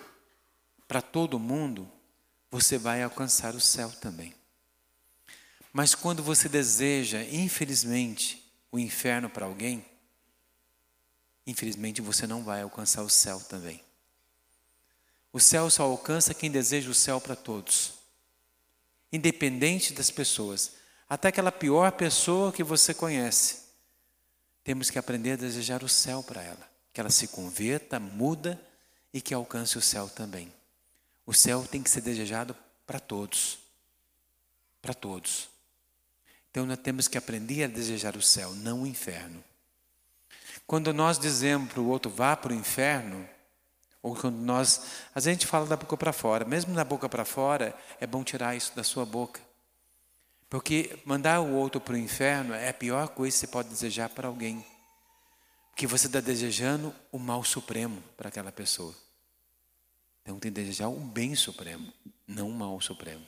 para 0.88 1.02
todo 1.02 1.38
mundo, 1.38 1.86
você 2.54 2.78
vai 2.78 3.02
alcançar 3.02 3.56
o 3.56 3.60
céu 3.60 3.90
também. 3.90 4.32
Mas 5.74 5.96
quando 5.96 6.22
você 6.22 6.48
deseja, 6.48 7.24
infelizmente, 7.24 8.48
o 8.72 8.78
inferno 8.78 9.28
para 9.28 9.48
alguém, 9.48 9.84
infelizmente 11.48 12.00
você 12.00 12.28
não 12.28 12.44
vai 12.44 12.62
alcançar 12.62 13.02
o 13.02 13.10
céu 13.10 13.40
também. 13.40 13.84
O 15.32 15.40
céu 15.40 15.68
só 15.72 15.82
alcança 15.82 16.36
quem 16.36 16.52
deseja 16.52 16.92
o 16.92 16.94
céu 16.94 17.20
para 17.20 17.36
todos, 17.36 17.94
independente 19.12 19.92
das 19.92 20.12
pessoas 20.12 20.74
até 21.10 21.30
aquela 21.30 21.52
pior 21.52 21.92
pessoa 21.94 22.54
que 22.54 22.64
você 22.64 22.94
conhece. 22.94 23.64
Temos 24.64 24.92
que 24.92 25.00
aprender 25.00 25.32
a 25.32 25.38
desejar 25.38 25.82
o 25.84 25.90
céu 25.90 26.22
para 26.22 26.44
ela, 26.44 26.70
que 26.94 27.02
ela 27.02 27.10
se 27.10 27.30
converta, 27.30 28.00
muda 28.00 28.64
e 29.12 29.20
que 29.20 29.34
alcance 29.34 29.76
o 29.76 29.82
céu 29.82 30.08
também. 30.08 30.54
O 31.26 31.34
céu 31.34 31.66
tem 31.70 31.82
que 31.82 31.90
ser 31.90 32.02
desejado 32.02 32.56
para 32.86 33.00
todos. 33.00 33.60
Para 34.82 34.94
todos. 34.94 35.50
Então 36.52 36.66
nós 36.66 36.78
temos 36.78 37.08
que 37.08 37.18
aprender 37.18 37.64
a 37.64 37.68
desejar 37.68 38.16
o 38.16 38.22
céu, 38.22 38.54
não 38.54 38.84
o 38.84 38.88
inferno. 38.88 39.44
Quando 40.68 40.94
nós 40.94 41.18
dizemos 41.18 41.72
para 41.72 41.82
o 41.82 41.88
outro 41.88 42.12
vá 42.12 42.36
para 42.36 42.52
o 42.52 42.56
inferno, 42.56 43.28
ou 44.02 44.16
quando 44.16 44.36
nós, 44.36 44.82
a 45.16 45.20
gente 45.20 45.48
fala 45.48 45.66
da 45.66 45.78
boca 45.78 45.96
para 45.96 46.12
fora, 46.12 46.46
mesmo 46.46 46.76
da 46.76 46.84
boca 46.84 47.08
para 47.08 47.24
fora, 47.24 47.74
é 48.00 48.06
bom 48.06 48.24
tirar 48.24 48.56
isso 48.56 48.76
da 48.76 48.84
sua 48.84 49.06
boca. 49.06 49.40
Porque 50.50 51.00
mandar 51.06 51.40
o 51.40 51.56
outro 51.56 51.82
para 51.82 51.96
o 51.96 51.98
inferno 51.98 52.54
é 52.54 52.70
a 52.70 52.74
pior 52.74 53.08
coisa 53.08 53.34
que 53.34 53.40
você 53.40 53.48
pode 53.48 53.70
desejar 53.70 54.10
para 54.10 54.28
alguém. 54.28 54.64
Porque 55.72 55.88
você 55.88 56.06
está 56.06 56.20
desejando 56.20 56.94
o 57.12 57.18
mal 57.18 57.44
supremo 57.44 58.04
para 58.16 58.28
aquela 58.28 58.52
pessoa. 58.52 58.94
Então 60.24 60.40
tem 60.40 60.52
que 60.52 60.60
desejar 60.60 60.88
o 60.88 61.00
bem 61.00 61.36
supremo, 61.36 61.94
não 62.26 62.50
o 62.50 62.54
mal 62.54 62.82
supremo. 62.82 63.28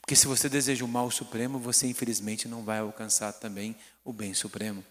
Porque 0.00 0.16
se 0.16 0.26
você 0.26 0.48
deseja 0.48 0.84
o 0.84 0.88
mal 0.88 1.08
supremo, 1.10 1.58
você 1.58 1.86
infelizmente 1.86 2.48
não 2.48 2.64
vai 2.64 2.78
alcançar 2.80 3.32
também 3.34 3.76
o 4.04 4.12
bem 4.12 4.34
supremo. 4.34 4.84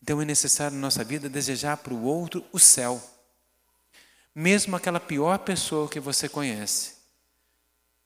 Então 0.00 0.22
é 0.22 0.24
necessário 0.24 0.76
na 0.76 0.82
nossa 0.82 1.02
vida 1.02 1.28
desejar 1.28 1.78
para 1.78 1.92
o 1.92 2.04
outro 2.04 2.44
o 2.52 2.58
céu. 2.58 3.02
Mesmo 4.34 4.76
aquela 4.76 5.00
pior 5.00 5.38
pessoa 5.38 5.88
que 5.88 5.98
você 5.98 6.28
conhece. 6.28 6.94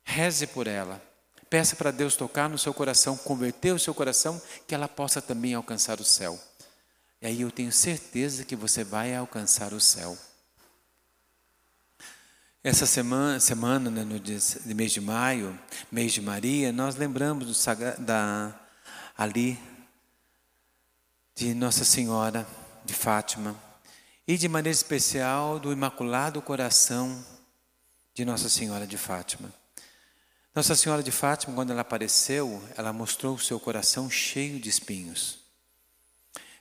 Reze 0.05 0.47
por 0.47 0.67
ela, 0.67 1.03
Peça 1.51 1.75
para 1.77 1.91
Deus 1.91 2.15
tocar 2.15 2.49
no 2.49 2.59
seu 2.59 2.75
coração, 2.75 3.17
converter 3.17 3.73
o 3.73 3.79
seu 3.79 3.95
coração, 3.95 4.41
que 4.67 4.75
ela 4.75 4.87
possa 4.87 5.23
também 5.23 5.55
alcançar 5.55 5.99
o 5.99 6.05
céu. 6.05 6.39
E 7.23 7.27
aí 7.27 7.41
eu 7.41 7.51
tenho 7.51 7.73
certeza 7.73 8.45
que 8.45 8.55
você 8.55 8.85
vai 8.85 9.15
alcançar 9.15 9.73
o 9.73 9.81
céu. 9.81 10.17
Essa 12.69 12.85
semana, 12.85 13.41
semana 13.41 13.91
né, 13.91 14.05
no 14.05 14.75
mês 14.75 14.93
de 14.93 15.01
maio, 15.01 15.59
mês 15.91 16.13
de 16.13 16.21
Maria, 16.21 16.71
nós 16.71 16.97
lembramos 16.97 17.47
do, 17.47 18.05
da, 18.05 18.55
ali 19.17 19.59
de 21.35 21.55
Nossa 21.55 21.83
Senhora 21.83 22.47
de 22.85 22.93
Fátima 22.93 23.57
e 24.27 24.37
de 24.37 24.51
maneira 24.51 24.75
especial 24.75 25.59
do 25.59 25.73
Imaculado 25.73 26.43
Coração 26.43 27.25
de 28.13 28.23
Nossa 28.27 28.51
Senhora 28.51 28.87
de 28.87 28.99
Fátima. 28.99 29.51
Nossa 30.55 30.77
Senhora 30.77 31.03
de 31.03 31.11
Fátima, 31.11 31.55
quando 31.55 31.71
ela 31.71 31.81
apareceu, 31.81 32.63
ela 32.77 32.93
mostrou 32.93 33.37
o 33.37 33.41
seu 33.41 33.59
coração 33.59 34.11
cheio 34.11 34.61
de 34.61 34.69
espinhos. 34.69 35.39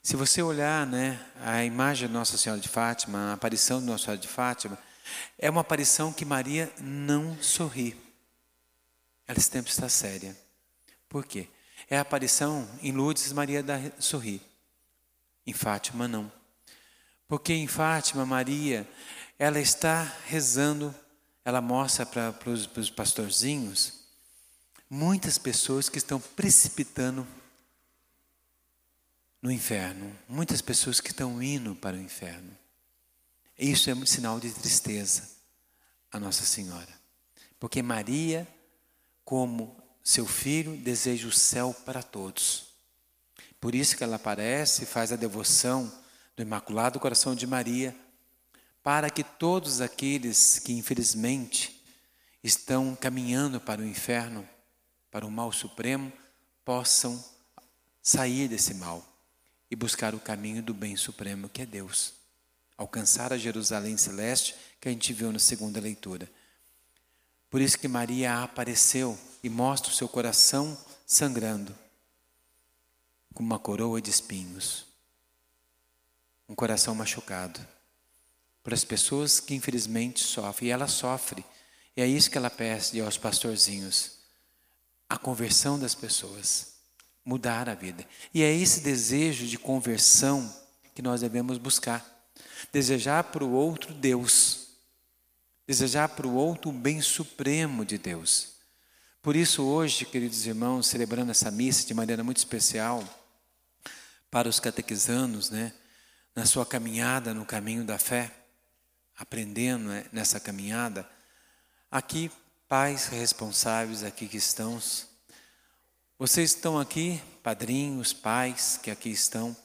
Se 0.01 0.15
você 0.15 0.41
olhar 0.41 0.87
né, 0.87 1.19
a 1.41 1.65
imagem 1.65 2.07
de 2.07 2.13
Nossa 2.13 2.37
Senhora 2.37 2.61
de 2.61 2.69
Fátima, 2.69 3.31
a 3.31 3.33
aparição 3.33 3.81
de 3.81 3.87
Nossa 3.87 4.05
Senhora 4.05 4.21
de 4.21 4.27
Fátima, 4.29 4.86
é 5.37 5.49
uma 5.49 5.61
aparição 5.61 6.11
que 6.13 6.25
Maria 6.25 6.71
não 6.79 7.41
sorri. 7.41 7.95
Ela 9.27 9.39
sempre 9.39 9.71
está 9.71 9.89
séria. 9.89 10.37
Por 11.09 11.25
quê? 11.25 11.47
É 11.89 11.97
a 11.97 12.01
aparição 12.01 12.67
em 12.81 12.91
Lourdes, 12.91 13.31
Maria 13.31 13.61
dá 13.63 13.79
sorri. 13.99 14.41
Em 15.45 15.53
Fátima, 15.53 16.07
não. 16.07 16.31
Porque 17.27 17.53
em 17.53 17.67
Fátima, 17.67 18.25
Maria, 18.25 18.87
ela 19.37 19.59
está 19.59 20.03
rezando 20.25 20.93
ela 21.47 21.61
mostra 21.61 22.05
para 22.05 22.49
os 22.49 22.89
pastorzinhos 22.89 23.93
muitas 24.89 25.37
pessoas 25.37 25.87
que 25.87 25.97
estão 25.97 26.19
precipitando 26.19 27.25
no 29.41 29.49
inferno, 29.49 30.13
muitas 30.27 30.61
pessoas 30.61 30.99
que 30.99 31.07
estão 31.11 31.41
indo 31.41 31.73
para 31.73 31.95
o 31.95 32.01
inferno. 32.01 32.51
Isso 33.57 33.89
é 33.89 33.95
um 33.95 34.05
sinal 34.05 34.39
de 34.39 34.51
tristeza 34.51 35.29
a 36.11 36.19
Nossa 36.19 36.45
Senhora, 36.45 36.93
porque 37.59 37.81
Maria, 37.81 38.47
como 39.25 39.75
seu 40.03 40.25
filho, 40.25 40.77
deseja 40.77 41.27
o 41.27 41.31
céu 41.31 41.73
para 41.85 42.03
todos. 42.03 42.67
Por 43.59 43.73
isso 43.73 43.97
que 43.97 44.03
ela 44.03 44.15
aparece 44.15 44.83
e 44.83 44.85
faz 44.85 45.11
a 45.11 45.15
devoção 45.15 45.91
do 46.35 46.43
Imaculado 46.43 46.99
Coração 46.99 47.35
de 47.35 47.47
Maria 47.47 47.95
para 48.83 49.09
que 49.09 49.23
todos 49.23 49.81
aqueles 49.81 50.59
que 50.59 50.71
infelizmente 50.71 51.83
estão 52.43 52.95
caminhando 52.95 53.59
para 53.59 53.81
o 53.81 53.85
inferno, 53.85 54.47
para 55.11 55.25
o 55.25 55.31
mal 55.31 55.51
supremo, 55.51 56.13
possam 56.63 57.21
sair 58.01 58.47
desse 58.47 58.75
mal 58.75 59.03
e 59.69 59.75
buscar 59.75 60.15
o 60.15 60.19
caminho 60.19 60.61
do 60.61 60.73
bem 60.73 60.95
supremo, 60.95 61.49
que 61.49 61.63
é 61.63 61.65
Deus. 61.65 62.13
Alcançar 62.77 63.33
a 63.33 63.37
Jerusalém 63.37 63.97
celeste 63.97 64.55
que 64.79 64.87
a 64.87 64.91
gente 64.91 65.11
viu 65.11 65.31
na 65.31 65.39
segunda 65.39 65.79
leitura. 65.79 66.29
Por 67.49 67.59
isso 67.59 67.79
que 67.79 67.87
Maria 67.87 68.43
apareceu 68.43 69.17
e 69.41 69.49
mostra 69.49 69.91
o 69.91 69.95
seu 69.95 70.07
coração 70.07 70.77
sangrando, 71.05 71.75
com 73.33 73.41
uma 73.41 73.57
coroa 73.57 74.01
de 74.01 74.09
espinhos, 74.09 74.85
um 76.47 76.55
coração 76.55 76.93
machucado 76.93 77.59
para 78.67 78.75
as 78.75 78.83
pessoas 78.83 79.39
que 79.39 79.55
infelizmente 79.55 80.19
sofrem. 80.19 80.67
E 80.67 80.71
ela 80.73 80.89
sofre. 80.89 81.45
E 81.95 82.01
é 82.01 82.05
isso 82.05 82.29
que 82.29 82.37
ela 82.37 82.49
pede 82.49 82.99
aos 82.99 83.17
pastorzinhos: 83.17 84.17
a 85.09 85.17
conversão 85.17 85.79
das 85.79 85.95
pessoas, 85.95 86.73
mudar 87.23 87.69
a 87.69 87.73
vida. 87.73 88.05
E 88.33 88.43
é 88.43 88.53
esse 88.53 88.81
desejo 88.81 89.47
de 89.47 89.57
conversão 89.57 90.53
que 90.93 91.01
nós 91.01 91.21
devemos 91.21 91.57
buscar. 91.57 92.16
Desejar 92.71 93.25
para 93.25 93.43
o 93.43 93.51
outro 93.51 93.93
Deus. 93.93 94.67
Desejar 95.65 96.09
para 96.09 96.27
o 96.27 96.33
outro 96.33 96.69
o 96.69 96.73
bem 96.73 97.01
supremo 97.01 97.85
de 97.85 97.97
Deus. 97.97 98.57
Por 99.21 99.35
isso, 99.35 99.63
hoje, 99.63 100.05
queridos 100.05 100.45
irmãos, 100.45 100.87
celebrando 100.87 101.31
essa 101.31 101.51
missa 101.51 101.85
de 101.85 101.93
maneira 101.93 102.23
muito 102.23 102.37
especial, 102.37 103.03
para 104.31 104.47
os 104.47 104.59
catequizanos, 104.59 105.49
né, 105.49 105.73
na 106.35 106.45
sua 106.45 106.65
caminhada 106.65 107.33
no 107.33 107.45
caminho 107.45 107.83
da 107.83 107.97
fé, 107.97 108.31
aprendendo 109.17 109.89
né, 109.89 110.05
nessa 110.11 110.39
caminhada, 110.39 111.09
aqui 111.91 112.31
pais 112.67 113.07
responsáveis 113.07 114.03
aqui 114.03 114.27
que 114.27 114.37
estão. 114.37 114.79
Vocês 116.19 116.51
estão 116.51 116.79
aqui, 116.79 117.21
padrinhos, 117.41 118.13
pais 118.13 118.79
que 118.81 118.91
aqui 118.91 119.09
estão. 119.09 119.55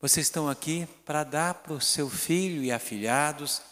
Vocês 0.00 0.26
estão 0.26 0.48
aqui 0.48 0.86
para 1.04 1.24
dar 1.24 1.54
para 1.54 1.72
o 1.72 1.80
seu 1.80 2.08
filho 2.08 2.62
e 2.62 2.70
afilhados 2.70 3.62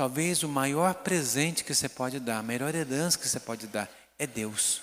talvez 0.00 0.42
o 0.42 0.48
maior 0.48 0.94
presente 0.94 1.62
que 1.62 1.74
você 1.74 1.86
pode 1.86 2.18
dar, 2.18 2.38
a 2.38 2.42
melhor 2.42 2.74
herança 2.74 3.18
que 3.18 3.28
você 3.28 3.38
pode 3.38 3.66
dar 3.66 3.86
é 4.18 4.26
Deus. 4.26 4.80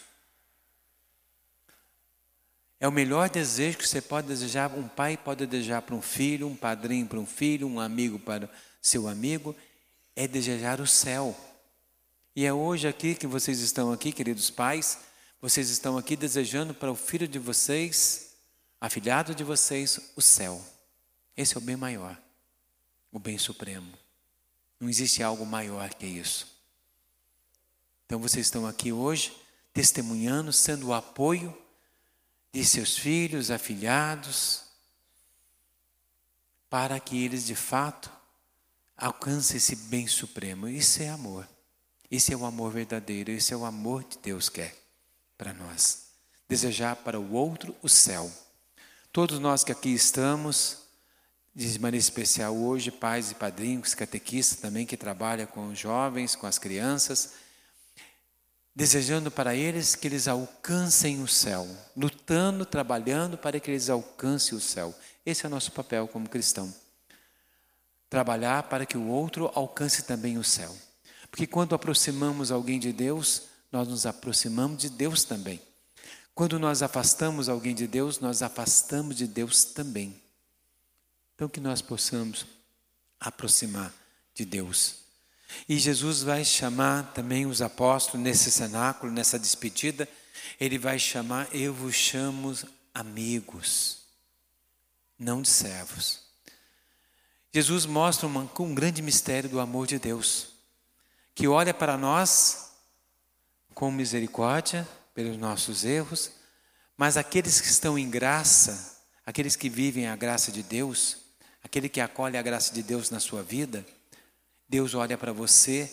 É 2.80 2.88
o 2.88 2.92
melhor 2.92 3.28
desejo 3.28 3.80
que 3.80 3.88
você 3.88 4.00
pode 4.00 4.28
desejar, 4.28 4.72
um 4.72 4.88
pai 4.88 5.18
pode 5.18 5.48
desejar 5.48 5.82
para 5.82 5.96
um 5.96 6.04
filho, 6.04 6.48
um 6.48 6.56
padrinho 6.56 7.08
para 7.08 7.18
um 7.18 7.26
filho, 7.26 7.68
um 7.68 7.80
amigo 7.80 8.20
para 8.20 8.48
seu 8.80 9.08
amigo, 9.08 9.56
é 10.16 10.28
desejar 10.28 10.80
o 10.80 10.86
céu. 10.86 11.36
E 12.36 12.46
é 12.46 12.54
hoje 12.54 12.88
aqui 12.88 13.16
que 13.16 13.26
vocês 13.26 13.60
estão 13.60 13.92
aqui, 13.92 14.12
queridos 14.12 14.52
pais, 14.52 15.00
vocês 15.42 15.72
estão 15.72 15.98
aqui 15.98 16.16
desejando 16.16 16.76
para 16.76 16.92
o 16.92 16.96
filho 16.96 17.28
de 17.28 17.40
vocês, 17.40 18.36
afilhado 18.80 19.34
de 19.34 19.44
vocês, 19.44 20.12
o 20.16 20.22
céu. 20.22 20.64
Esse 21.38 21.56
é 21.56 21.60
o 21.60 21.62
bem 21.62 21.78
maior, 21.78 22.20
o 23.12 23.20
bem 23.20 23.38
supremo. 23.38 23.94
Não 24.80 24.90
existe 24.90 25.22
algo 25.22 25.46
maior 25.46 25.94
que 25.94 26.08
isso. 26.08 26.48
Então 28.06 28.20
vocês 28.20 28.48
estão 28.48 28.66
aqui 28.66 28.92
hoje 28.92 29.38
testemunhando, 29.72 30.52
sendo 30.52 30.88
o 30.88 30.94
apoio 30.94 31.56
de 32.52 32.66
seus 32.66 32.98
filhos, 32.98 33.52
afilhados, 33.52 34.64
para 36.70 37.00
que 37.00 37.24
eles 37.24 37.46
de 37.46 37.56
fato 37.56 38.12
alcancem 38.98 39.58
esse 39.58 39.76
bem 39.76 40.08
supremo. 40.08 40.68
Isso 40.68 41.04
é 41.04 41.10
amor. 41.10 41.48
Esse 42.10 42.34
é 42.34 42.38
o 42.38 42.46
amor 42.46 42.72
verdadeiro, 42.72 43.32
esse 43.32 43.54
é 43.54 43.58
o 43.58 43.66
amor 43.66 44.04
que 44.06 44.18
Deus 44.18 44.50
quer 44.50 44.76
para 45.38 45.54
nós. 45.54 46.08
Desejar 46.48 46.96
para 46.96 47.20
o 47.20 47.34
outro 47.34 47.76
o 47.84 47.90
céu. 47.90 48.32
Todos 49.12 49.38
nós 49.40 49.64
que 49.64 49.72
aqui 49.72 49.90
estamos, 49.90 50.87
de 51.58 51.80
maneira 51.80 51.98
especial 51.98 52.56
hoje, 52.56 52.92
pais 52.92 53.32
e 53.32 53.36
padrinhos, 53.36 53.96
catequistas 53.96 54.60
também 54.60 54.86
que 54.86 54.96
trabalham 54.96 55.48
com 55.48 55.70
os 55.70 55.80
jovens, 55.80 56.36
com 56.36 56.46
as 56.46 56.60
crianças, 56.60 57.32
desejando 58.76 59.32
para 59.32 59.56
eles 59.56 59.96
que 59.96 60.08
eles 60.08 60.28
alcancem 60.28 61.20
o 61.24 61.28
céu, 61.28 61.68
lutando, 61.96 62.64
trabalhando 62.64 63.40
para 63.40 63.60
que 63.60 63.72
eles 63.72 63.90
alcancem 63.90 64.56
o 64.56 64.62
céu. 64.62 64.94
Esse 65.26 65.48
é 65.48 65.48
o 65.48 65.50
nosso 65.50 65.72
papel 65.72 66.08
como 66.08 66.30
cristão. 66.30 66.72
Trabalhar 68.08 68.62
para 68.70 68.86
que 68.86 68.96
o 68.96 69.08
outro 69.08 69.52
alcance 69.56 70.04
também 70.04 70.38
o 70.38 70.44
céu. 70.44 70.76
Porque 71.32 71.48
quando 71.48 71.74
aproximamos 71.74 72.52
alguém 72.52 72.80
de 72.80 72.94
Deus, 72.94 73.46
nós 73.72 73.88
nos 73.88 74.06
aproximamos 74.06 74.78
de 74.78 74.92
Deus 74.92 75.24
também. 75.24 75.60
Quando 76.36 76.60
nós 76.60 76.84
afastamos 76.84 77.50
alguém 77.50 77.74
de 77.74 77.88
Deus, 77.88 78.20
nós 78.20 78.44
afastamos 78.44 79.16
de 79.16 79.26
Deus 79.26 79.66
também. 79.66 80.22
Então, 81.38 81.48
que 81.48 81.60
nós 81.60 81.84
possamos 81.84 82.48
aproximar 83.20 83.94
de 84.34 84.44
Deus. 84.44 84.96
E 85.70 85.78
Jesus 85.78 86.24
vai 86.24 86.44
chamar 86.44 87.14
também 87.14 87.46
os 87.46 87.62
apóstolos 87.62 88.24
nesse 88.24 88.50
cenáculo, 88.50 89.14
nessa 89.14 89.38
despedida, 89.38 90.10
ele 90.60 90.80
vai 90.80 90.98
chamar, 90.98 91.48
eu 91.54 91.72
vos 91.72 91.94
chamo 91.94 92.58
amigos, 92.92 94.00
não 95.20 95.44
de 95.44 95.50
servos. 95.50 96.22
Jesus 97.54 97.86
mostra 97.86 98.26
uma, 98.26 98.50
um 98.60 98.74
grande 98.74 99.04
mistério 99.04 99.48
do 99.48 99.60
amor 99.60 99.86
de 99.86 100.00
Deus, 100.00 100.48
que 101.36 101.48
olha 101.48 101.72
para 101.72 102.00
nós 102.00 102.72
com 103.76 103.92
misericórdia 103.92 104.90
pelos 105.14 105.38
nossos 105.38 105.86
erros, 105.86 106.32
mas 106.98 107.16
aqueles 107.16 107.62
que 107.62 107.68
estão 107.68 107.96
em 107.96 108.10
graça, 108.10 109.06
aqueles 109.24 109.56
que 109.56 109.70
vivem 109.70 110.08
a 110.08 110.16
graça 110.16 110.52
de 110.52 110.64
Deus, 110.64 111.27
aquele 111.68 111.90
que 111.90 112.00
acolhe 112.00 112.38
a 112.38 112.42
graça 112.42 112.74
de 112.74 112.82
Deus 112.82 113.10
na 113.10 113.20
sua 113.20 113.44
vida, 113.44 113.86
Deus 114.70 114.94
olha 114.94 115.18
para 115.18 115.34
você 115.34 115.92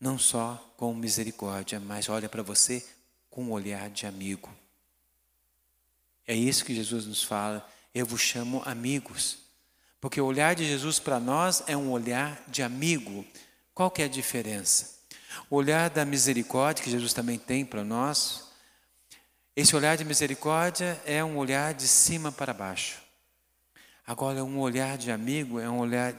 não 0.00 0.18
só 0.18 0.72
com 0.78 0.94
misericórdia, 0.94 1.78
mas 1.78 2.08
olha 2.08 2.30
para 2.30 2.42
você 2.42 2.82
com 3.28 3.44
um 3.44 3.52
olhar 3.52 3.90
de 3.90 4.06
amigo. 4.06 4.48
É 6.26 6.34
isso 6.34 6.64
que 6.64 6.74
Jesus 6.74 7.04
nos 7.04 7.22
fala. 7.22 7.68
Eu 7.94 8.06
vos 8.06 8.22
chamo 8.22 8.62
amigos. 8.64 9.36
Porque 10.00 10.18
o 10.18 10.24
olhar 10.24 10.54
de 10.54 10.64
Jesus 10.64 10.98
para 10.98 11.20
nós 11.20 11.62
é 11.66 11.76
um 11.76 11.90
olhar 11.90 12.42
de 12.48 12.62
amigo. 12.62 13.22
Qual 13.74 13.90
que 13.90 14.00
é 14.00 14.06
a 14.06 14.08
diferença? 14.08 14.98
O 15.50 15.56
olhar 15.56 15.90
da 15.90 16.06
misericórdia 16.06 16.82
que 16.82 16.90
Jesus 16.90 17.12
também 17.12 17.38
tem 17.38 17.66
para 17.66 17.84
nós, 17.84 18.44
esse 19.54 19.76
olhar 19.76 19.94
de 19.98 20.06
misericórdia 20.06 20.98
é 21.04 21.22
um 21.22 21.36
olhar 21.36 21.74
de 21.74 21.86
cima 21.86 22.32
para 22.32 22.54
baixo. 22.54 23.05
Agora, 24.06 24.44
um 24.44 24.60
olhar 24.60 24.96
de 24.96 25.10
amigo 25.10 25.58
é 25.58 25.68
um 25.68 25.80
olhar 25.80 26.14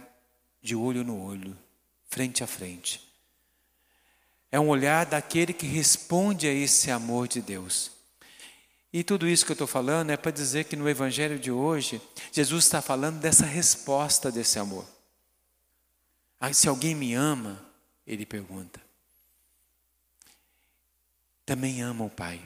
de 0.61 0.75
olho 0.75 1.05
no 1.05 1.23
olho, 1.23 1.57
frente 2.09 2.43
a 2.43 2.47
frente. 2.47 3.01
É 4.51 4.59
um 4.59 4.67
olhar 4.67 5.05
daquele 5.05 5.53
que 5.53 5.65
responde 5.65 6.47
a 6.47 6.51
esse 6.51 6.91
amor 6.91 7.29
de 7.29 7.41
Deus. 7.41 7.91
E 8.91 9.03
tudo 9.05 9.25
isso 9.25 9.45
que 9.45 9.51
eu 9.51 9.55
estou 9.55 9.67
falando 9.67 10.09
é 10.09 10.17
para 10.17 10.31
dizer 10.31 10.65
que 10.65 10.75
no 10.75 10.89
Evangelho 10.89 11.39
de 11.39 11.49
hoje, 11.49 12.01
Jesus 12.31 12.65
está 12.65 12.81
falando 12.81 13.19
dessa 13.19 13.45
resposta 13.45 14.29
desse 14.29 14.59
amor. 14.59 14.85
Se 16.53 16.67
alguém 16.67 16.93
me 16.93 17.13
ama, 17.13 17.65
ele 18.05 18.25
pergunta, 18.25 18.81
também 21.45 21.81
ama 21.81 22.03
o 22.03 22.09
Pai. 22.09 22.41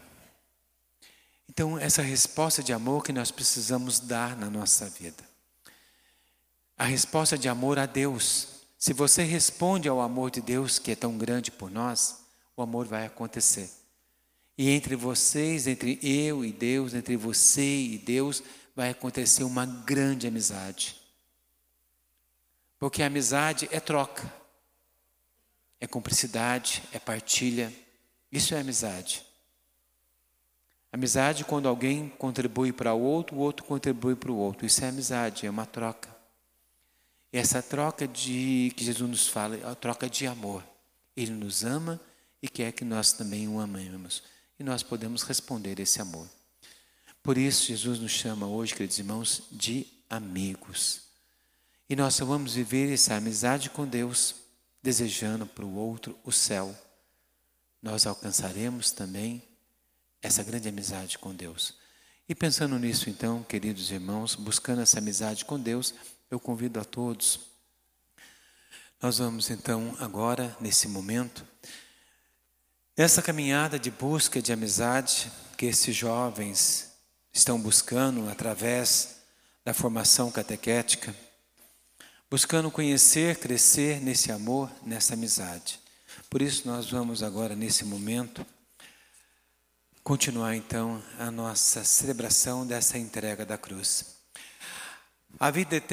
Então, 1.49 1.79
essa 1.79 2.01
resposta 2.03 2.61
de 2.61 2.71
amor 2.71 3.03
que 3.03 3.11
nós 3.11 3.31
precisamos 3.31 3.99
dar 3.99 4.37
na 4.37 4.49
nossa 4.49 4.87
vida 4.87 5.30
a 6.81 6.83
resposta 6.83 7.37
de 7.37 7.47
amor 7.47 7.77
a 7.77 7.85
Deus. 7.85 8.47
Se 8.75 8.91
você 8.91 9.21
responde 9.21 9.87
ao 9.87 10.01
amor 10.01 10.31
de 10.31 10.41
Deus, 10.41 10.79
que 10.79 10.89
é 10.89 10.95
tão 10.95 11.15
grande 11.15 11.51
por 11.51 11.69
nós, 11.69 12.23
o 12.57 12.61
amor 12.63 12.87
vai 12.87 13.05
acontecer. 13.05 13.69
E 14.57 14.67
entre 14.67 14.95
vocês, 14.95 15.67
entre 15.67 15.99
eu 16.01 16.43
e 16.43 16.51
Deus, 16.51 16.95
entre 16.95 17.15
você 17.15 17.83
e 17.83 17.99
Deus, 17.99 18.41
vai 18.75 18.89
acontecer 18.89 19.43
uma 19.43 19.63
grande 19.63 20.25
amizade. 20.25 20.99
Porque 22.79 23.03
a 23.03 23.05
amizade 23.05 23.69
é 23.71 23.79
troca, 23.79 24.33
é 25.79 25.85
cumplicidade, 25.85 26.81
é 26.91 26.97
partilha. 26.97 27.71
Isso 28.31 28.55
é 28.55 28.59
amizade. 28.59 29.23
Amizade 30.91 31.45
quando 31.45 31.67
alguém 31.67 32.09
contribui 32.17 32.73
para 32.73 32.91
o 32.95 33.01
outro, 33.03 33.37
o 33.37 33.39
outro 33.39 33.63
contribui 33.67 34.15
para 34.15 34.31
o 34.31 34.35
outro. 34.35 34.65
Isso 34.65 34.83
é 34.83 34.87
amizade, 34.87 35.45
é 35.45 35.49
uma 35.51 35.67
troca. 35.67 36.10
Essa 37.31 37.61
troca 37.61 38.07
de 38.07 38.73
que 38.75 38.83
Jesus 38.83 39.09
nos 39.09 39.27
fala, 39.27 39.71
a 39.71 39.75
troca 39.75 40.09
de 40.09 40.27
amor. 40.27 40.63
Ele 41.15 41.31
nos 41.31 41.63
ama 41.63 41.99
e 42.41 42.49
quer 42.49 42.71
que 42.71 42.83
nós 42.83 43.13
também 43.13 43.47
o 43.47 43.59
amemos. 43.59 44.23
E 44.59 44.63
nós 44.63 44.83
podemos 44.83 45.23
responder 45.23 45.79
esse 45.79 46.01
amor. 46.01 46.27
Por 47.23 47.37
isso, 47.37 47.67
Jesus 47.67 47.99
nos 47.99 48.11
chama 48.11 48.47
hoje, 48.47 48.73
queridos 48.73 48.97
irmãos, 48.97 49.43
de 49.51 49.87
amigos. 50.09 51.03
E 51.89 51.95
nós 51.95 52.15
só 52.15 52.25
vamos 52.25 52.55
viver 52.55 52.91
essa 52.91 53.15
amizade 53.15 53.69
com 53.69 53.87
Deus, 53.87 54.35
desejando 54.81 55.45
para 55.45 55.65
o 55.65 55.75
outro 55.75 56.17
o 56.23 56.31
céu. 56.31 56.75
Nós 57.81 58.05
alcançaremos 58.05 58.91
também 58.91 59.41
essa 60.21 60.43
grande 60.43 60.69
amizade 60.69 61.17
com 61.17 61.33
Deus. 61.33 61.75
E 62.27 62.35
pensando 62.35 62.77
nisso, 62.79 63.09
então, 63.09 63.43
queridos 63.43 63.91
irmãos, 63.91 64.35
buscando 64.35 64.81
essa 64.81 64.99
amizade 64.99 65.43
com 65.43 65.59
Deus, 65.59 65.93
eu 66.31 66.39
convido 66.39 66.79
a 66.79 66.85
todos. 66.85 67.41
Nós 69.01 69.17
vamos 69.17 69.49
então 69.49 69.93
agora, 69.99 70.55
nesse 70.61 70.87
momento, 70.87 71.45
nessa 72.97 73.21
caminhada 73.21 73.77
de 73.77 73.91
busca 73.91 74.41
de 74.41 74.53
amizade 74.53 75.29
que 75.57 75.65
esses 75.65 75.93
jovens 75.93 76.93
estão 77.33 77.59
buscando 77.59 78.29
através 78.29 79.17
da 79.65 79.73
formação 79.73 80.31
catequética, 80.31 81.13
buscando 82.29 82.71
conhecer, 82.71 83.35
crescer 83.37 83.99
nesse 83.99 84.31
amor, 84.31 84.71
nessa 84.85 85.15
amizade. 85.15 85.81
Por 86.29 86.41
isso, 86.41 86.65
nós 86.65 86.89
vamos 86.89 87.21
agora, 87.23 87.57
nesse 87.57 87.83
momento, 87.83 88.45
continuar 90.01 90.55
então 90.55 91.03
a 91.19 91.29
nossa 91.29 91.83
celebração 91.83 92.65
dessa 92.65 92.97
entrega 92.97 93.45
da 93.45 93.57
cruz. 93.57 94.21
A 95.39 95.49
vida 95.49 95.75
eterna 95.75 95.91